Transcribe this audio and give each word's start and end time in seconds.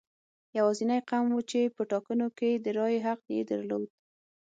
یوازینی 0.57 0.99
قوم 1.09 1.27
و 1.35 1.39
چې 1.49 1.61
په 1.75 1.81
ټاکنو 1.91 2.27
کې 2.37 2.49
د 2.63 2.65
رایې 2.77 2.99
حق 3.07 3.21
یې 3.35 3.41
درلود. 3.49 3.89